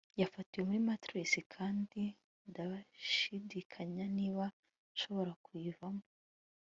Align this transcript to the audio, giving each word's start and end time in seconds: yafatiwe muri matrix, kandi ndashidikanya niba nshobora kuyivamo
yafatiwe 0.21 0.63
muri 0.67 0.81
matrix, 0.89 1.31
kandi 1.55 2.01
ndashidikanya 2.49 4.05
niba 4.17 4.45
nshobora 4.93 5.31
kuyivamo 5.43 6.05